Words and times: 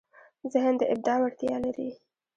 ذهن 0.53 0.73
د 0.77 0.81
ابداع 0.93 1.17
وړتیا 1.21 1.55
لري. 1.65 1.89